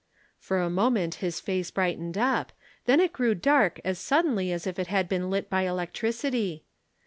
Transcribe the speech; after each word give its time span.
"For 0.39 0.57
a 0.57 0.67
moment 0.67 1.13
his 1.21 1.39
face 1.39 1.69
brightened 1.69 2.17
up, 2.17 2.51
then 2.85 2.99
it 2.99 3.13
grew 3.13 3.35
dark 3.35 3.79
as 3.85 3.99
suddenly 3.99 4.51
as 4.51 4.65
if 4.65 4.79
it 4.79 4.87
had 4.87 5.07
been 5.07 5.29
lit 5.29 5.47
by 5.47 5.67
electricity. 5.67 6.65